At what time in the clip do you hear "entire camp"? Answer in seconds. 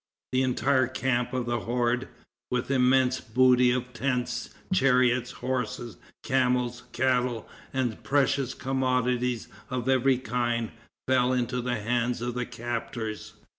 0.41-1.31